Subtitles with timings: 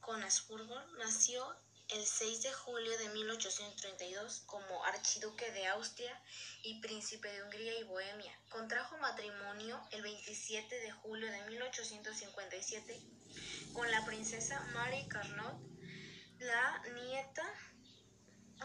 [0.00, 1.44] con Habsburgo nació
[1.88, 6.20] el 6 de julio de 1832 como archiduque de Austria
[6.62, 8.32] y príncipe de Hungría y Bohemia.
[8.48, 13.00] Contrajo matrimonio el 27 de julio de 1857
[13.72, 15.60] con la princesa Marie Carnot,
[16.40, 17.44] la nieta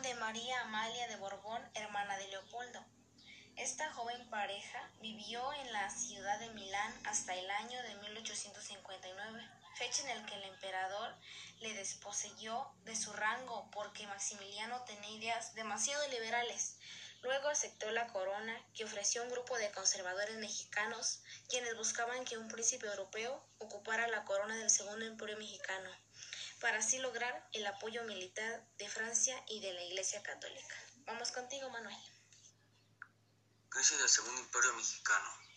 [0.01, 2.83] de María Amalia de Borbón, hermana de Leopoldo.
[3.55, 10.01] Esta joven pareja vivió en la ciudad de Milán hasta el año de 1859 fecha
[10.01, 11.15] en la que el emperador
[11.59, 16.77] le desposeyó de su rango porque Maximiliano tenía ideas demasiado liberales.
[17.21, 22.47] Luego aceptó la corona que ofreció un grupo de conservadores mexicanos quienes buscaban que un
[22.47, 25.89] príncipe europeo ocupara la corona del segundo imperio mexicano,
[26.59, 30.75] para así lograr el apoyo militar de Francia y de la Iglesia Católica.
[31.05, 31.97] Vamos contigo, Manuel.
[33.69, 35.50] Crisis del segundo imperio mexicano.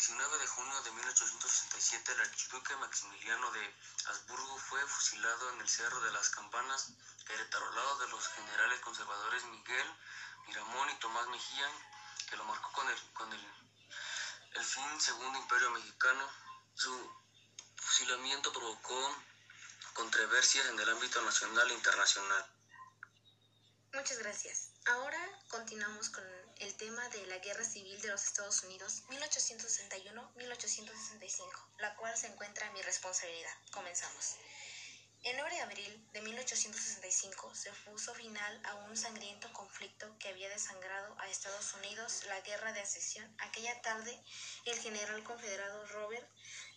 [0.00, 3.74] 19 de junio de 1867, el archiduque Maximiliano de
[4.06, 6.92] Habsburgo fue fusilado en el Cerro de las Campanas,
[7.26, 9.86] Querétaro, al lado de los generales conservadores Miguel
[10.46, 11.70] Miramón y Tomás Mejía,
[12.30, 13.46] que lo marcó con el, con el,
[14.54, 16.26] el fin Segundo Imperio Mexicano.
[16.74, 17.12] Su
[17.76, 19.16] fusilamiento provocó
[19.92, 22.59] controversias en el ámbito nacional e internacional.
[23.92, 24.70] Muchas gracias.
[24.86, 25.18] Ahora
[25.48, 26.22] continuamos con
[26.60, 32.68] el tema de la Guerra Civil de los Estados Unidos 1861-1865, la cual se encuentra
[32.68, 33.50] en mi responsabilidad.
[33.72, 34.36] Comenzamos.
[35.24, 40.48] En 9 de abril de 1865 se puso final a un sangriento conflicto que había
[40.48, 43.28] desangrado a Estados Unidos la guerra de accesión.
[43.38, 44.18] Aquella tarde,
[44.66, 46.30] el general confederado Robert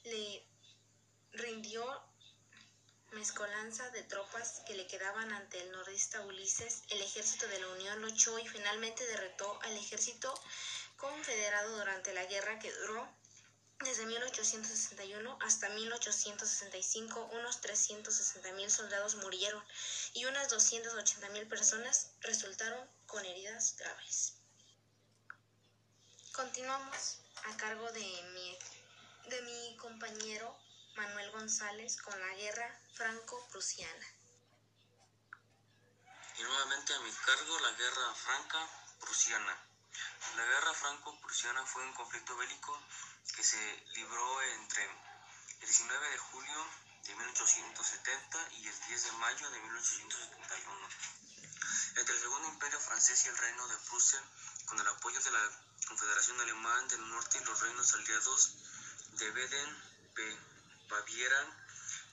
[0.03, 0.45] le
[1.31, 1.85] rindió
[3.23, 8.01] mezcolanza de tropas que le quedaban ante el nordista Ulises, el ejército de la Unión
[8.01, 10.33] luchó y finalmente derrotó al ejército
[10.97, 13.07] confederado durante la guerra que duró
[13.79, 17.29] desde 1861 hasta 1865.
[17.31, 19.63] Unos 360.000 soldados murieron
[20.13, 24.33] y unas 280.000 personas resultaron con heridas graves.
[26.33, 28.01] Continuamos a cargo de
[28.33, 28.57] mi,
[29.29, 30.53] de mi compañero
[30.95, 34.07] Manuel González con la guerra franco-prusiana.
[36.37, 39.57] Y nuevamente a mi cargo la guerra franca-prusiana.
[40.35, 42.79] La guerra franco-prusiana fue un conflicto bélico
[43.35, 46.67] que se libró entre el 19 de julio
[47.03, 50.87] de 1870 y el 10 de mayo de 1871
[51.95, 54.21] entre el Segundo Imperio francés y el Reino de Prusia
[54.65, 55.39] con el apoyo de la
[55.87, 58.53] Confederación Alemana del Norte y los reinos aliados
[59.11, 60.52] de Baden,
[60.93, 61.41] Baviera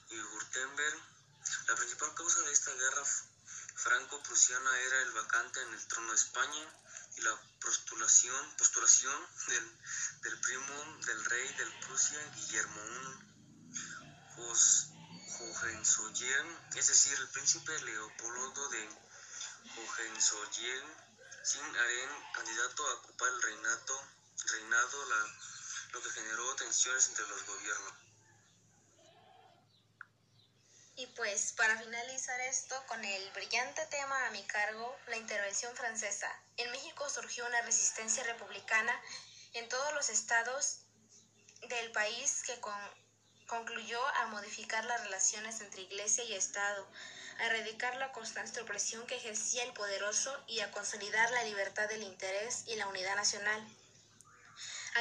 [0.09, 0.99] y Württemberg.
[1.67, 3.03] La principal causa de esta guerra
[3.75, 6.65] franco-prusiana era el vacante en el trono de España
[7.17, 9.77] y la postulación, postulación del,
[10.23, 12.81] del primo del rey de Prusia, Guillermo
[16.13, 18.89] I, es decir, el príncipe Leopoldo de
[19.77, 20.87] Hohenzollern,
[21.43, 24.07] sin Aren, candidato a ocupar el reinado,
[24.51, 25.39] reinado la,
[25.93, 28.10] lo que generó tensiones entre los gobiernos.
[31.01, 36.31] Y pues para finalizar esto con el brillante tema a mi cargo, la intervención francesa.
[36.57, 38.93] En México surgió una resistencia republicana
[39.53, 40.81] en todos los estados
[41.67, 42.59] del país que
[43.47, 46.87] concluyó a modificar las relaciones entre iglesia y Estado,
[47.39, 52.03] a erradicar la constante opresión que ejercía el poderoso y a consolidar la libertad del
[52.03, 53.67] interés y la unidad nacional.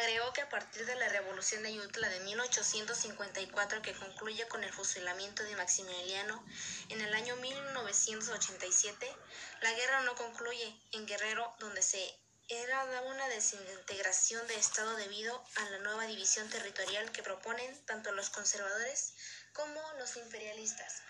[0.00, 4.72] Agregó que a partir de la Revolución de Ayutla de 1854, que concluye con el
[4.72, 6.42] fusilamiento de Maximiliano
[6.88, 9.14] en el año 1987,
[9.60, 12.18] la guerra no concluye en Guerrero, donde se
[12.48, 18.30] era una desintegración de Estado debido a la nueva división territorial que proponen tanto los
[18.30, 19.12] conservadores
[19.52, 21.02] como los imperialistas.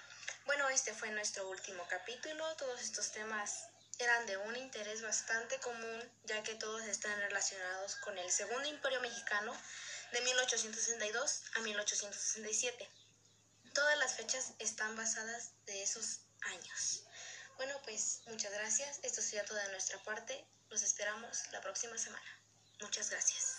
[0.47, 2.57] Bueno, este fue nuestro último capítulo.
[2.57, 3.69] Todos estos temas
[4.05, 9.01] eran de un interés bastante común, ya que todos están relacionados con el Segundo Imperio
[9.01, 9.53] Mexicano
[10.13, 12.91] de 1862 a 1867.
[13.75, 17.05] Todas las fechas están basadas de esos años.
[17.57, 19.01] Bueno, pues muchas gracias.
[19.03, 20.45] Esto sería todo de nuestra parte.
[20.71, 22.41] Los esperamos la próxima semana.
[22.81, 23.50] Muchas gracias.